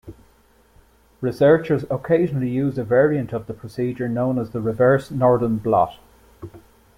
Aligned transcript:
Researchers 1.21 1.85
occasionally 1.91 2.49
use 2.49 2.79
a 2.79 2.83
variant 2.83 3.33
of 3.33 3.45
the 3.45 3.53
procedure 3.53 4.09
known 4.09 4.39
as 4.39 4.49
the 4.49 4.59
reverse 4.59 5.11
northern 5.11 5.57
blot. 5.59 5.99